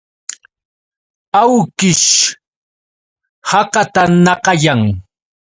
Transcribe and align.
Awkish 1.41 2.07
hakatanakayan. 3.49 4.81